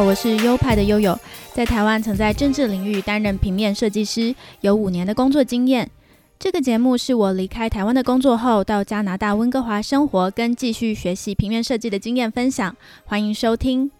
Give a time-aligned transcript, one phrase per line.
[0.00, 1.18] 我是优派的悠悠，
[1.52, 5.90] 在台湾曾在政治领域担任平面设计师，有五年的工作经验。
[6.38, 13.90] 这个节目是我离开台湾的工作后，到加拿大温哥华生活跟继续学习平面设计的经验分享，欢迎收听。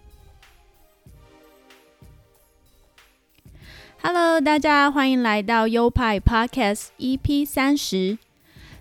[4.01, 8.19] Hello，大家欢迎来到优派 Podcast EP 三十。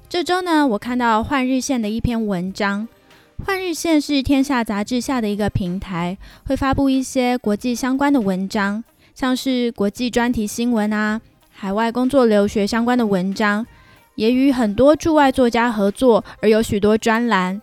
[0.07, 2.87] 这周呢，我看到换日线的一篇文章。
[3.45, 11.21] 换日线是天下杂志下的一个平台，会发布一些国际相关的文章，像是国际专题新闻啊。
[11.51, 13.65] 海外工作留学相关的文章，
[14.15, 17.61] 也与很多驻外作家合作，而有许多专栏。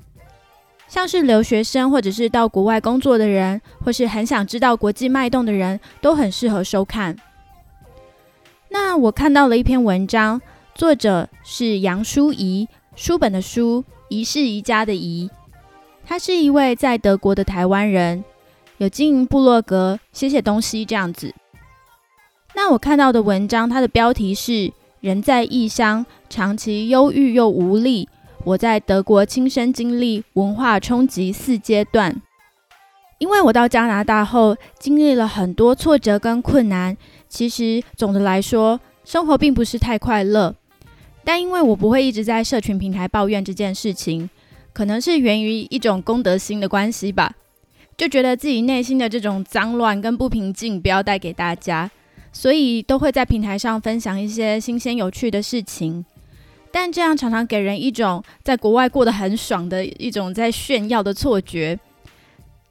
[0.87, 7.16] 像是留学生，或者是到国外工作的人，或是很想知道国际脉动的人，都很适合收看。
[8.70, 10.41] 那我看到了一篇文章，
[10.75, 15.28] 作者是杨淑仪，书本的书，仪是宜家的宜。
[16.06, 18.22] 他是一位在德国的台湾人，
[18.78, 21.34] 有经营部落格，写写东西这样子。
[22.55, 28.08] 那我看到的文章，它的标题是“人在异乡，长期忧郁又无力”。
[28.44, 32.20] 我在德国亲身经历文化冲击四阶段。
[33.19, 36.97] 因为我到加拿大后，经历了很多挫折跟困难。
[37.28, 40.55] 其实总的来说，生活并不是太快乐。
[41.25, 44.28] 但因为我不会一直在社群平台抱怨这件事情，
[44.75, 47.34] 可能是源于一种公德心的关系吧，
[47.97, 51.91] 就觉得自己内心的这种脏乱跟不平静，不要带给大家。
[52.33, 56.05] 所以都会在平台上分享一些新鲜有趣的事情，
[56.72, 61.78] 但这样常常给人一种在国外过得很爽的一种在炫耀的错觉。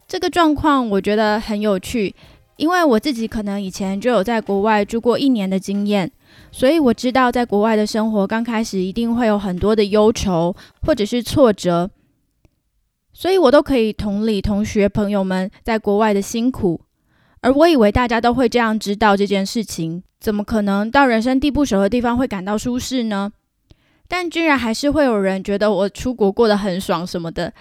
[0.06, 2.14] 这个状况我觉得很有趣，
[2.58, 6.12] 因为我自己可能以前就有在国外住过一年的经验，
[6.52, 11.90] 所以我知道在国外的生活刚开始一定会有很多的忧愁或者是挫折，
[13.12, 16.82] 所以我都可以同理同学朋友们在国外的辛苦。
[17.42, 23.32] 而我以为大家都会这样知道这件事情，怎么可能到人生地不熟的地方会感到舒适呢？
[24.08, 27.52] 但居然还是会有人觉得我出国过得很爽什么的。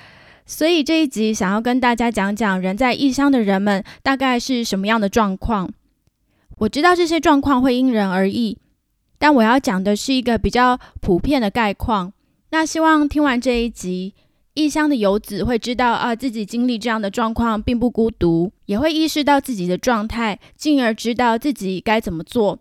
[0.44, 5.70] 所以这一集想要跟大家讲讲人在异乡的人们大概是什么样的状况。
[6.58, 8.58] 我知道这些状况会因人而异，
[9.18, 12.12] 但我要讲的是一个比较普遍的概况。
[12.50, 14.14] 那希望听完这一集。
[14.54, 22.58] 异乡的游子会知道啊，自己经历这样的状况并不孤独，也会意识到自己的状态，进而知道自己该怎么做。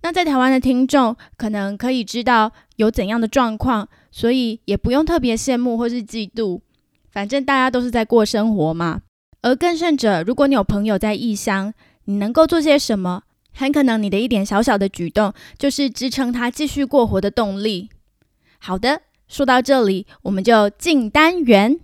[0.00, 6.62] 那在台湾的听众可能可以知道有怎样的状况，所以也不用特别羡慕或是嫉妒，
[7.10, 9.02] 反正大家都是在过生活嘛。
[9.42, 11.72] 而更甚者，如果你有朋友在异乡，
[12.04, 13.22] 你能够做些什么？
[13.52, 17.88] 很可能你的一点小小的举动，就是支撑他继续过活的动力。
[18.58, 19.02] 好的。
[19.28, 21.78] 说到这里，我们就进单元。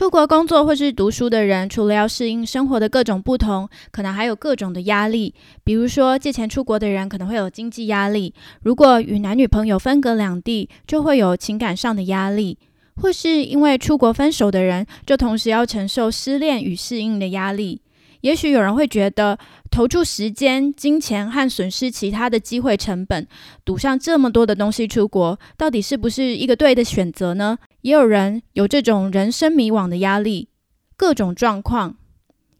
[0.00, 5.34] 出国工作或是读书的人，除了要适应生活的各种不同，可能还有各种的压力。
[5.62, 12.56] 比如说，借钱出国的人可能会有经济压力；如果与男女朋友分隔两地，就会有情感上的压力。
[12.96, 17.82] 或是因为出国分手的人，就同时要承受失恋与适应的压力。
[18.20, 19.38] 也许有人会觉得，
[19.70, 23.26] 投注时间、金钱和损失其他的机会成本，
[23.64, 27.58] 赌上这么多的东西出国，到底是不是一个对的选择呢？
[27.82, 30.48] 也有人有这种人生迷惘的压力，
[30.96, 31.96] 各种状况。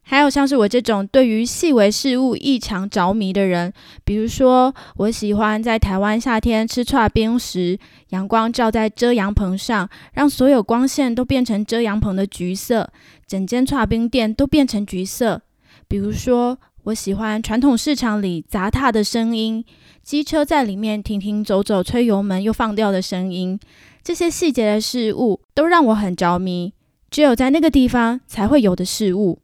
[0.03, 3.73] 还有像是我这种对于细微事物异常着迷的人，
[4.03, 7.79] 比如说我喜欢在台湾夏天吃串冰时，
[8.09, 12.91] 阳光照在遮阳棚上，让所有光线都变成遮阳棚的橘色，
[13.25, 15.43] 整间串冰店都变成橘色。
[15.91, 19.65] 比如说我喜欢传统市场里杂踏的声音，
[20.05, 23.59] 机车在里面停停走走，吹油门又放掉的声音，
[24.05, 26.73] 这些细节的事物都让我很着迷，
[27.11, 29.41] 只有在那个地方才会有的事物。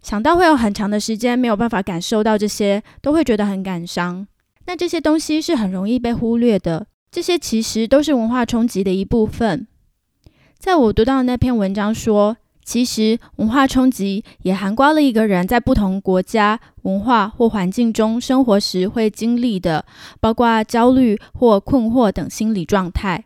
[0.00, 4.26] 想到会有很长的时间没有办法感受到这些，都会觉得很感伤。
[4.64, 9.66] 那这些东西是很容易被忽略的，这些其实都是文化冲击的一部分。
[10.58, 12.38] 在我读到的那篇文章说，
[12.68, 19.86] 其实文化冲击也涵盖了一个人在不同国家、文化或环境中生活时会经历的，
[20.20, 23.24] 包括焦虑或困惑等心理状态，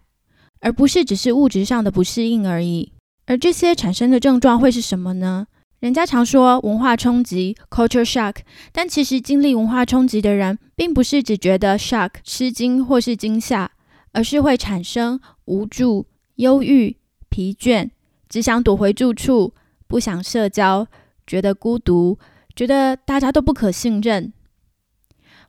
[0.61, 2.93] 而不是只是物质上的不适应而已。
[3.27, 5.49] 而这些产生的症状会是什么呢？
[5.81, 8.37] 人家常说文化冲击 （culture shock），
[8.71, 13.73] 但其实经历文化冲击的人，并不是只觉得 shock 吃惊或是惊吓，
[14.13, 16.07] 而是会产生无助、
[16.37, 16.97] 忧郁、
[17.29, 17.91] 疲倦，
[18.33, 19.53] 只想躲回住处，
[19.87, 20.87] 不想社交，
[21.27, 22.19] 觉得孤独，
[22.57, 24.33] 觉得大家都不可信任。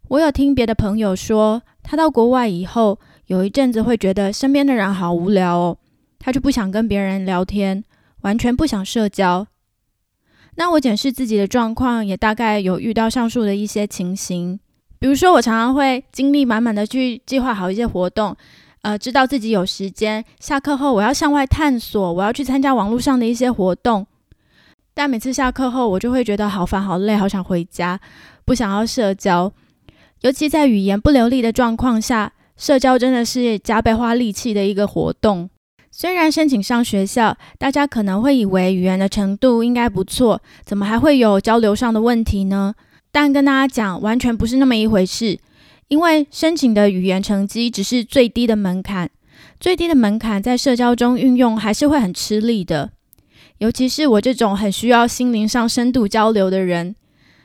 [0.09, 5.77] 我有听别的朋友说，他到国外以后，有一阵子会觉得身边的人好无聊哦，
[6.19, 7.85] 他就不想跟别人聊天，
[8.23, 9.47] 完全不想社交。
[10.55, 14.59] 那我检视自己的状况，也大概有遇到上述的一些情形。
[14.99, 18.35] 比如说，我常常会精力满满的去计划好一些活动，
[18.83, 24.05] 呃，知道自己有时间，下课后我要向外探索，我要去参加网络上的一些活动。
[24.93, 27.99] 但每次下课后，我就会觉得好烦、好累，好想回家，
[28.43, 29.51] 不想要社交。
[30.21, 35.49] 尤其在语言不流利的状况下，社交真的是加倍花力气的一个活动。
[35.89, 42.75] 虽然申请上学校，大家可能会以为语言的程度应该不错，怎么还会有交流上的问题呢？
[43.13, 45.39] 但跟大家讲，完全不是那么一回事。
[45.87, 49.09] 因为申请的语言成绩只是最低的门槛，
[49.59, 52.91] 最低的门槛在社交中运用还是会很吃力的。
[53.59, 56.95] 尤其是我这种很需要心灵上深度交流的人，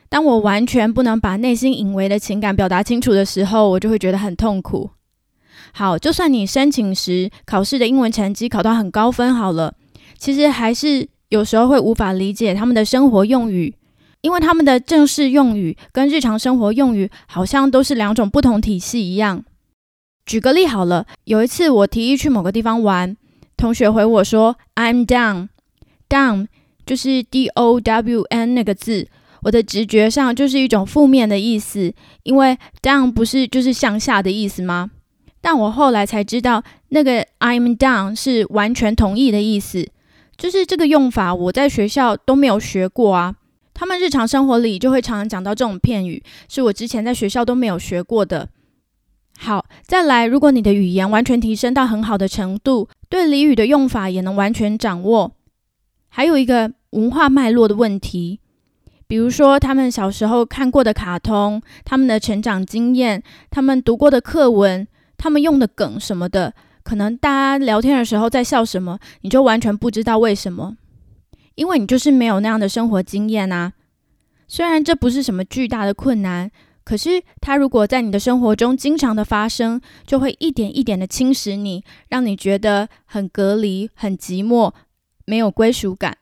[0.09, 4.89] 当我完全不能把内心隐微的情感表达清楚的时候，我就会觉得很痛苦。
[5.71, 9.75] 好，就算你申请时考试的英文成绩考到很高分好了，
[10.17, 13.75] 其实还是有时候会无法理解他们的生活用语，
[14.21, 19.43] 因为他们的正式用语跟日常生活用语好像都是两种不同体系一样。
[20.25, 23.15] 举个例好了，有一次我提议去某个地方玩，
[23.57, 25.49] 同学回我说 "I'm down"。
[26.09, 26.47] down
[26.85, 29.07] 就是 d o w n 那个字，
[29.43, 31.93] 我的直觉上就是一种负面的意思，
[32.23, 34.91] 因为 down 不是就是向下的意思吗？
[35.39, 39.87] 但我后来才知道，那个 I'm down 是完全同意的意思，
[40.35, 43.35] 就是这个用法我在学校都没有学过啊。
[43.79, 48.49] 他们日常生活里就会常常讲到这种片语，是我之前在学校都没有学过的。
[49.37, 55.31] 好，再来，如果你的语言完全提升到很好的程度，对俚语的用法也能完全掌握。
[56.09, 58.41] 还有一个文化脉络的问题，
[59.07, 64.85] 比如说他们小时候看过的卡通、他们的成长经验、他们读过的课文、
[65.15, 66.53] 他们用的梗什么的，
[66.83, 70.75] 可能大家聊天的时候在笑什么，你就完全不知道为什么，
[71.59, 73.73] 因为你就是没有那样的生活经验啊。
[74.47, 76.49] 虽然这不是什么巨大的困难，
[76.85, 84.71] 可是它如果在你的生活中经常的发生，就会一点一点的侵蚀你，让你觉得很隔离、很寂寞。
[85.25, 86.17] 没有归属感。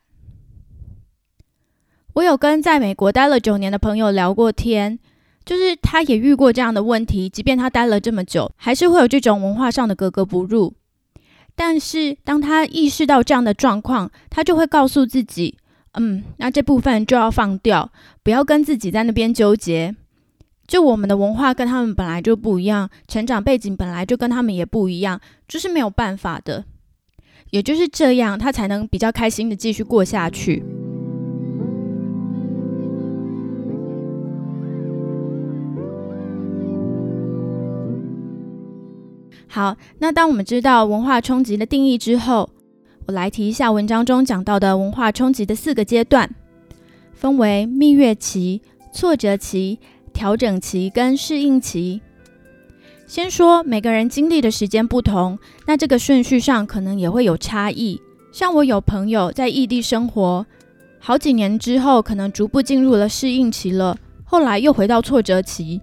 [2.16, 4.98] 我有跟在美国待了九年的朋友聊过天，
[5.46, 7.30] 就是他也遇过这样的问题。
[7.30, 10.74] 即便他待了这么久，还是会有这种文化上的格格不入。
[11.58, 15.58] 但是当他意识到这样的状况，他就会告诉自己
[16.00, 19.96] ：“嗯，那这部分就要放掉，不要跟自己在那边纠结。
[20.68, 26.64] 就我们的文化跟他们本来就不一样，成长背景本来就跟他们也不一样，就是没有办法的。”
[27.50, 30.64] 也就是这样，他才能比较开心的继续过下去。
[39.48, 42.50] 好，那当我们知道文化冲击的定义之后，
[43.06, 46.30] 我来提一下文章中讲到的文化冲击的四个阶段，
[47.14, 48.62] 分为蜜月期、
[48.92, 49.80] 挫折期、
[50.12, 52.02] 调整期跟适应期。
[53.08, 58.02] 先说每个人经历的时间不同，那这个顺序上可能也会有差异。
[58.34, 60.46] 像我有朋友在异地生活
[61.00, 65.80] 好几年之后，可能逐步进入了适应期了，后来又回到挫折期。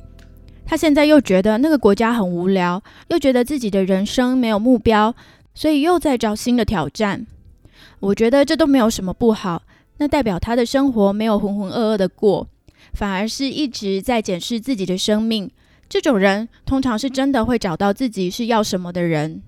[0.66, 5.14] 他现在又觉得那个国家很无聊，又觉得自己的人生没有目标，
[5.54, 7.26] 所以又在找新的挑战。
[8.00, 9.62] 我觉得这都没有什么不好，
[9.98, 12.48] 那代表他的生活没有浑浑噩噩的过，
[12.92, 15.50] 反而是一直在检视自己的生命。
[15.88, 19.42] 这种人通常是真的会找到自己是要什么的人。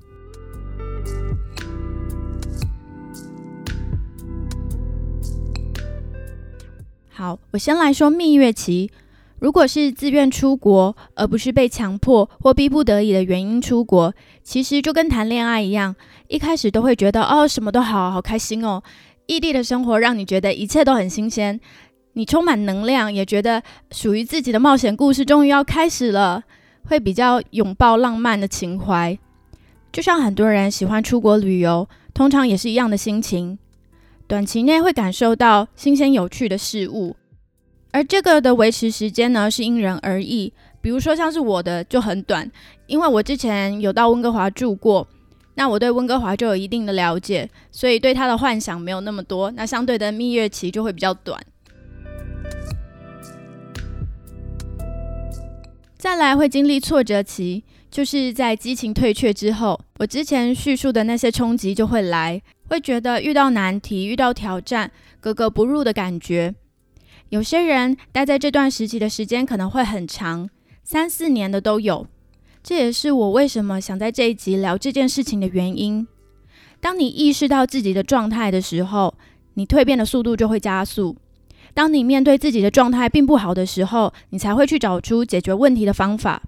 [7.10, 8.90] 好，我先来说蜜月期。
[9.38, 15.94] 如果是自愿出国，而不是被强迫或逼不得已的原因出国，其实就跟谈恋爱一样，
[16.28, 18.82] 一开始都会觉得哦，什么都好好开心哦。
[19.26, 21.60] 异地的生活让你觉得一切都很新鲜。
[22.14, 26.42] 你充满能量，也觉得属于自己的冒险故事终于要开始了，
[26.88, 29.18] 会比较拥抱浪漫的情怀。
[29.92, 33.58] 就像很多人喜欢出国旅游，通常也是一样的心情。
[34.26, 37.14] 短期内会感受到新鲜有趣的事物，
[37.96, 40.52] 而这个的维持时间呢是因人而异。
[40.82, 42.46] 比如说像是我的就很短，
[42.86, 45.08] 因为我之前有到温哥华住过，
[45.54, 49.50] 那我对温哥华就有一定的了解，所以对他的幻想没有那么多。
[49.52, 51.40] 那相对的蜜月期就会比较短。
[55.96, 66.54] 再来会经历挫折期，就是在激情退却之后，我之前叙述的那些冲击就会来，会觉得遇到难题、遇到挑战，格格不入的感觉。
[67.30, 70.48] 有些人待在这段时期的时间可能会很长，
[70.84, 72.06] 三四年的都有。
[72.62, 76.06] 这也是我为什么想在这一集聊这件事情的原因。
[76.80, 79.14] 当你意识到自己的状态的时候，
[79.54, 81.16] 你蜕变的速度就会加速。
[81.74, 86.42] 当你面对自己的状态并不好的时候，你才会去找出解决问题的方法。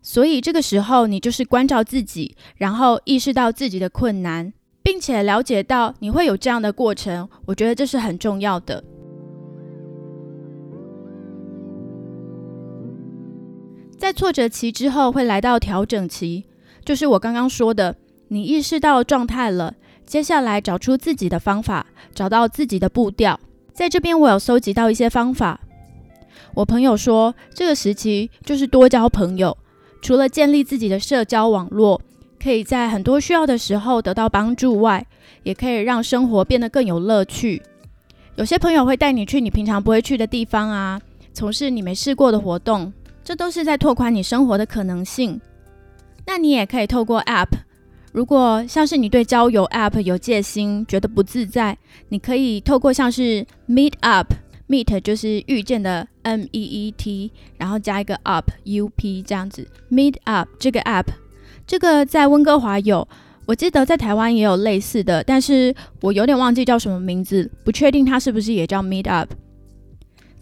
[0.00, 4.52] 所以这个时候，你就是关照自己，然后意识到自己的困难，
[4.82, 7.28] 并且了解到你会有这样的过程。
[7.46, 8.84] 我觉得这是很重要的。
[13.98, 16.44] 在挫折期之后，会来到调整期，
[16.84, 17.96] 就是我刚刚说的，
[18.28, 19.74] 你意识到状态了，
[20.04, 23.38] 接下来找出自己的方法，找到自己的步调。
[23.72, 25.60] 在这边，我有搜集到一些方法。
[26.54, 29.56] 我朋友说，这个时期就是多交朋友，
[30.02, 32.00] 除了建立自己的社交网络，
[32.42, 35.06] 可以在很多需要的时候得到帮助外，
[35.44, 37.62] 也可以让生活变得更有乐趣。
[38.36, 41.00] 有些朋友会带你去你平常不会去的地方啊，
[41.32, 42.92] 从事你没试过的活动。
[43.24, 45.40] 这都是在拓宽你生活的可能性。
[46.26, 47.48] 那你也可以透过 App，
[48.12, 51.76] 如果像是你对交友 App 有戒心，觉得不自在，
[52.10, 59.66] 你可以透过像是 Meet Up，Meet 就是遇见的 M E E T，然后加一个 Up U P 这样子。
[59.90, 61.06] Meet Up 这个 App，
[61.66, 63.06] 这个在温哥华有，
[63.46, 69.30] 我记得在台湾也有类似的，但是我有点忘记叫什么名字，不确定它是不是也叫 Meet Up。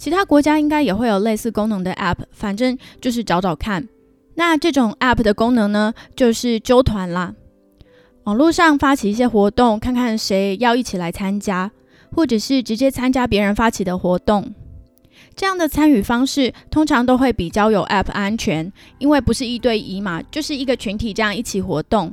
[0.02, 3.86] 其他国家应该也会有类似功能的 App，反正就是找找看。
[4.34, 7.32] 那这种 App 的功能呢，就是揪团啦。
[8.24, 11.70] 网络上发起一些活动，看看谁要一起来参加，
[12.16, 14.52] 或者是直接参加别人发起的活动。
[15.36, 22.12] 这样的参与方式通常都会比较有 App 安全，因为不是一对一嘛，就是一个群体这样一起活动。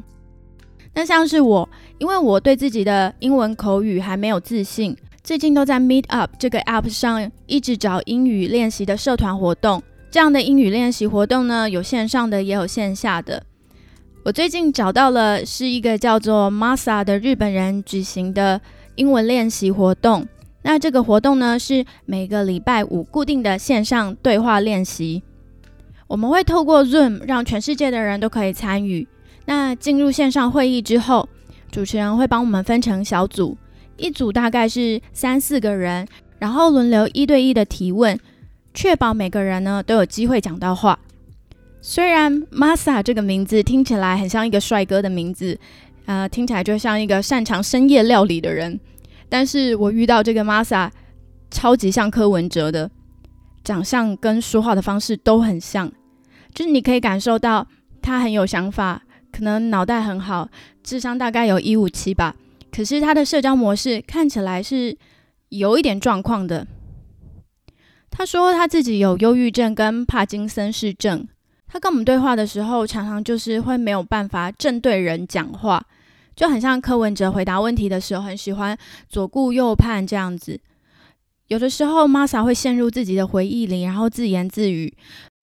[0.93, 1.67] 那像是我，
[1.98, 4.96] 因为我对自己的英文口语还没有自信。
[5.29, 9.83] 最近都在 Meet Up 这个 App 上一直找英语练习的社团活动。
[10.09, 13.43] 这样的英语练习活动呢，有线上的也有线下的。
[14.25, 18.59] 我最近找到了是一个叫做 Masa 的日本人举行的
[18.95, 20.27] 英文练习活动。
[20.63, 25.21] 那这个活动呢是每个礼拜五固定的线上对话练习。
[26.07, 29.07] 我们会透过 Zoom 让全世界的人都可以参与。
[29.45, 31.29] 那进入线上会议之后，
[31.71, 33.55] 主持人会帮我们分成小组。
[34.00, 36.08] 一组大概是三四个人，
[36.39, 38.18] 然后轮流一对一的提问，
[38.74, 40.98] 确保每个人呢都有机会讲到话。
[41.82, 45.58] 虽然 Masa 这个名字听起来很像一个帅哥的名字，
[46.06, 48.79] 呃，听起来就像一个擅长深夜料理的人，
[49.29, 50.89] 但是我遇到这个 Masa
[51.50, 52.89] 超级像柯文哲的
[53.63, 55.89] 长相跟说话的方式都很像，
[56.53, 57.65] 就是你可以感受到
[58.01, 59.01] 他很有想法，
[59.32, 60.50] 可能脑袋很好，
[60.84, 62.36] 智商大概有一五七吧。
[62.71, 64.97] 可是他的社交模式看起来是
[65.49, 66.65] 有一点状况的。
[68.11, 71.27] 他说他自己有忧郁症跟帕金森氏症。
[71.67, 75.83] 他跟我们对话的时候，常常就是会没有办法正对人讲话，
[76.35, 78.75] 就很像柯文哲回答问题的时候，很喜欢
[79.07, 80.59] 左顾右盼这样子。
[81.47, 84.91] 有的时候，Masa 会陷入自己的回忆里，然后自言自语。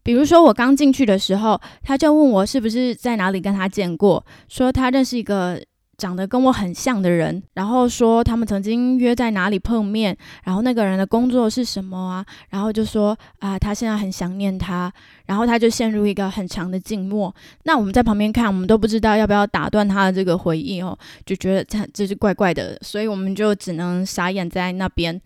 [0.02, 5.62] 比如说我刚进去的时候，他就问我是不是在哪里跟他见过，说他认识一个。
[5.98, 12.26] 长得跟我很像的人，然后说他们曾经约在哪里碰面，然后那个人的工作是什么啊？
[12.50, 14.92] 然后就说啊，他现在很想念他，
[15.26, 17.34] 然后他就陷入一个很长的静默。
[17.64, 25.20] 那我们在旁边看，我们都不知道要不要打断他的这个回忆哦，就觉得这这是怪怪的，所以我们就只能傻眼在那边。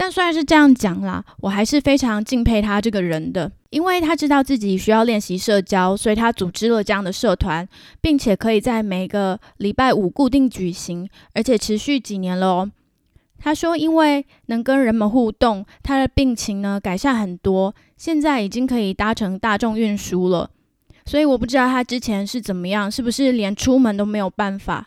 [0.00, 7.68] 但虽然是这样讲啦，我还是非常敬佩他这个人的，因为他知道自己需要练习社交，所以他组织了这样的社团，
[8.00, 12.70] 并且可以在每个礼拜五固定举行，而且持续几年了哦。
[13.40, 20.48] 他说，因为能跟人们互动，他的病情呢改善很多，现在已经可以搭乘大众运输了。
[21.04, 24.86] 所以我不知道他之前是怎么样，是不是连出门都没有办法。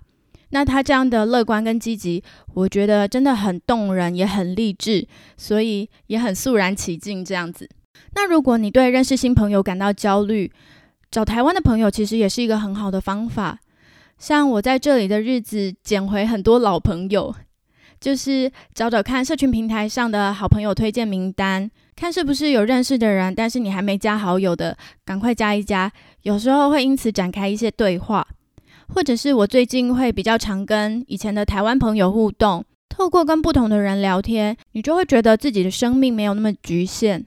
[0.52, 7.70] 那他这样的乐观跟积极，我觉得真的很动人，也很励志，所以也很肃然起敬这样子。
[8.14, 10.52] 那如果你对认识新朋友感到焦虑，
[11.10, 13.60] 找台湾的朋友其实也是一个很好的方法。
[14.18, 17.34] 像我在这里的日子，捡回很多老朋友，
[18.00, 25.92] 就是找找看社群平台上的好朋友推荐名单，看是不是有认识的人，但是你还没加好友的，赶快加一加。
[26.24, 28.28] 有时候会因此展开一些对话。
[28.94, 37.26] 或者是我最近会比较常跟以前的台湾朋友互动，透过跟不同的人聊天，你就会觉得自己的生命没有那么局限，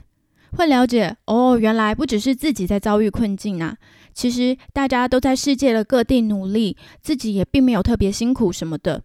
[0.52, 3.76] 会了解哦，原来不只是自己在遭遇困境啊，
[4.12, 9.02] 其实大家都在世界的各地努力，自己也并没有特别辛苦什么的。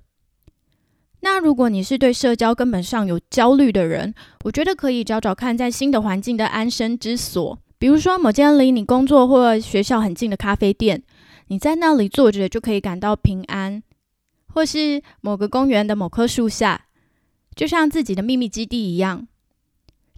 [1.21, 4.13] 那如果你是对社交根本上有焦虑的人，
[4.43, 7.57] 我觉得可以找找看在新的环境的安身之所。
[7.77, 11.01] 比如说某间离你工作或学校很近的咖啡店，
[11.49, 13.81] 你在那里坐着就可以感到平安；
[14.53, 16.85] 或是某个公园的某棵树下，
[17.55, 19.27] 就像自己的秘密基地一样。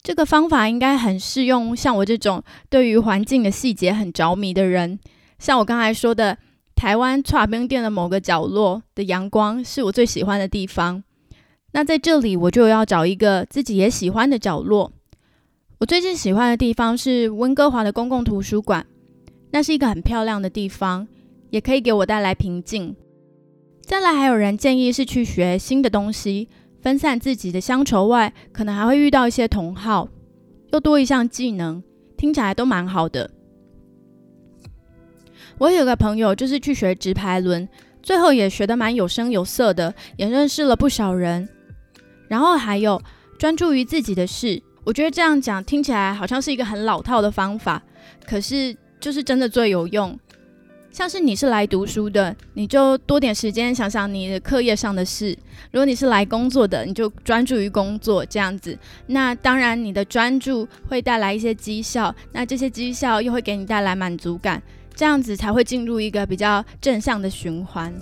[0.03, 4.99] 这个方法应该很适用像我这种对于环境的细节很着迷的人。
[5.39, 6.37] 像我刚才说的，
[6.75, 11.03] 台湾串冰店的某个角落的阳光是我最喜欢的地方。
[11.71, 14.91] 那在这里，我就要找一个自己也喜欢的角落。
[15.79, 18.85] 我最近喜欢的地方是温哥华的公共图书馆，
[19.51, 21.07] 那是一个很漂亮的地方，
[21.51, 22.95] 也可以给我带来平静。
[23.81, 26.49] 再来，还有人建议是去学新的东西，
[26.81, 30.09] 分散自己的乡愁外，可能还会遇到一些同好，
[30.71, 31.83] 又多一项技能，
[32.17, 33.29] 听起来都蛮好的。
[35.57, 37.67] 我有个朋友就是去学直排轮，
[38.01, 41.47] 最后也学得蛮有声有色的，也认识了不少人。
[42.27, 42.99] 然后还有
[43.37, 47.83] 专注于自己的事，我觉得这样讲听起来好像是一个很老套的方法，
[48.25, 50.17] 可是就是真的最有用。
[50.91, 55.33] 像是你是来读书的，你就多点时间想想你的课业上的事；
[55.71, 58.77] 如果你是来工作的，你就专注于工作这样子。
[59.07, 64.61] 那当然，你的专注会带来一些绩效，那这些绩效又会给你带来满足感。
[64.93, 67.93] 这样子才会进入一个比较正向的循环。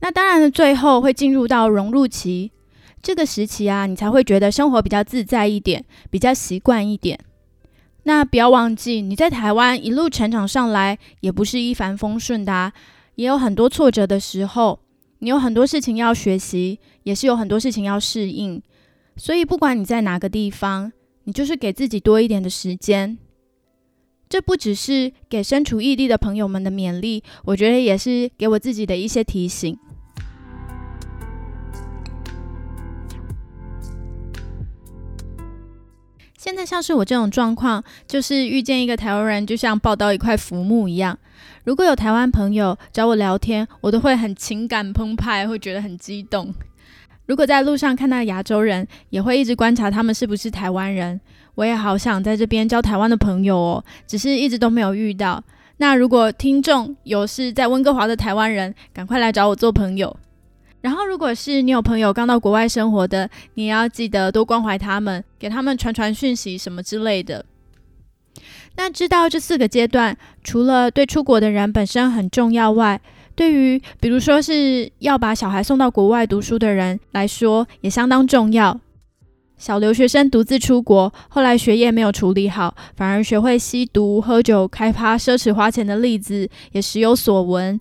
[0.00, 2.52] 那当然，最后会进入到融入期
[3.02, 7.18] 这个时期啊，你才会觉得生活比较自在一点，比较习惯一点。
[8.04, 12.72] 那不要忘记，你在台湾一路成长上来，也不是一帆风顺的，
[13.14, 14.80] 也有很多挫折的时候，
[15.18, 18.62] 你有很多事情要学习，也是有很多事情要适应。
[19.16, 20.92] 所以，不管你在哪个地方。
[21.24, 23.16] 你就是给自己多一点的时间，
[24.28, 29.78] 这不只是给身处异地的朋友们的勉励，我觉得也是给我自己的一些提醒。
[36.40, 41.18] 现在像是我这种状况，就是遇见一个台湾人，就像抱到一块浮木一样。
[41.64, 46.50] 如果有台湾朋友找我聊天，我都会很情感澎湃，会觉得很激动。
[47.26, 51.20] 如果在路上看到亚洲人，也会一直观察他们是不是台湾人。
[51.56, 55.44] 我也好想在这边交台湾的朋友哦，只是一直都没有遇到。
[55.76, 60.16] 那如果听众有是在温哥华的台湾人，赶快来找我做朋友。
[60.80, 67.44] 然后，如果是你有朋友刚到国外生活的，你也要记得多关怀他们，给他们传传讯息什么之类的。
[68.76, 73.00] 那知道这四个阶段，除了对出国的人本身很重要外，
[73.34, 78.80] 对于比如说是要把小孩送到国外读书的人来说，也相当重要。
[79.58, 87.78] 小留学生独自出国，后来学业没有处理好，反而学会吸毒、喝酒、开趴、奢侈花钱的例子也时有所闻。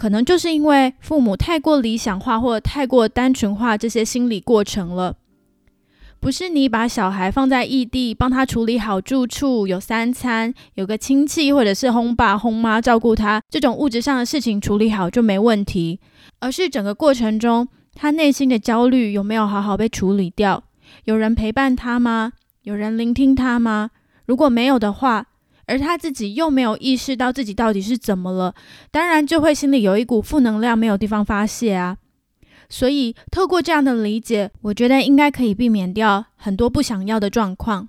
[0.00, 5.14] 可能就是因为父母太过理想化或太过单纯化这些心理过程了。
[6.18, 16.00] 不是你把小孩放在异地，帮他处理好住处、有三餐、有个亲戚或者是轰爸轰妈照顾他，这种物质上的事情处理好就没问题，
[16.38, 20.64] 而是整个过程中他内心的焦虑有没有好好被处理掉？
[21.04, 22.32] 有人陪伴他吗？
[22.62, 23.90] 有人聆听他吗？
[24.24, 25.26] 如果没有的话，
[25.70, 28.54] 而他自己又没有意识到自己到底是怎么了，
[28.90, 31.98] 当然就会心里有一股负能量，没有地方发泄啊。
[32.68, 37.88] 所以，透过这样的理解，我觉得应该可以避免掉很多不想要的状况。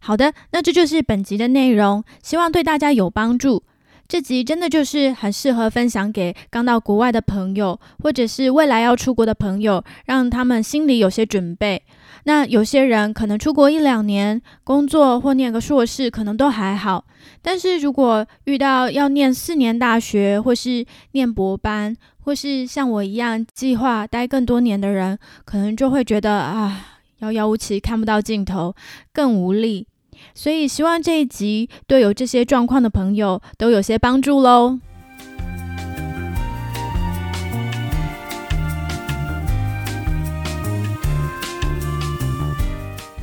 [0.00, 3.62] 好的，那这就是本集的内容，希望对大家有帮助。
[4.08, 11.84] 这集真的就是很适合分享给刚到国外的朋友，或者是未来要出国的朋友，让他们心里有些准备。
[12.24, 17.04] 那有些人可能出国一两年，工作或念个硕士，可能都还好。
[17.42, 28.74] 但是如果遇到要念四年大学，或是念博班，或是像我一样计划待更多年的人，可能就会觉得啊，遥遥无期，看不到尽头，
[29.12, 29.86] 更无力。
[30.34, 34.78] 所以希望这一集对有这些状况的朋友都有些帮助喽。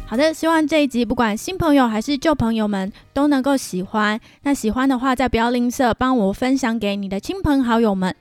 [0.09, 4.17] 好的，希望这一集不管新朋友还是旧朋友们都能够喜欢。
[4.43, 8.15] 那喜欢的话，再不要吝啬，帮我分享给你的亲朋好友们。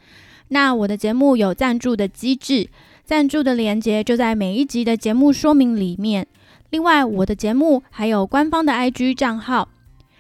[0.49, 2.69] 那我的节目有赞助的机制，
[3.05, 6.27] 赞助的链接就在每一集的节目说明里面。
[6.71, 9.69] 另外，我的节目还有官方的 IG 账号，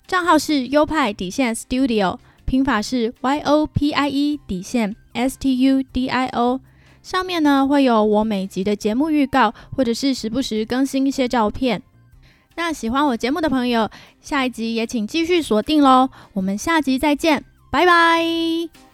[0.06, 6.60] 账号是优派底线 Studio，拼法是 Y O P I E 底线 S T U D I O。
[7.06, 11.80] 上面呢会有我每集的节目预告，或者是时不时更新一些照片。
[12.56, 13.88] 那喜欢我节目的朋友，
[14.20, 16.10] 下一集也请继续锁定喽。
[16.32, 18.85] 我们下集再见，拜拜。